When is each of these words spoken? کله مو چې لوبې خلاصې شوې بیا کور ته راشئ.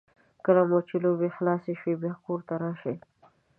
کله 0.45 0.61
مو 0.69 0.79
چې 0.87 0.95
لوبې 1.03 1.29
خلاصې 1.35 1.73
شوې 1.81 1.95
بیا 2.01 2.13
کور 2.25 2.39
ته 2.47 2.53
راشئ. 2.63 2.95